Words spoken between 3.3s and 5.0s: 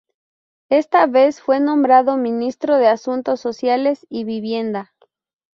Sociales y Vivienda.